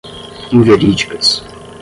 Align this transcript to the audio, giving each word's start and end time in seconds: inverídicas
inverídicas 0.51 1.43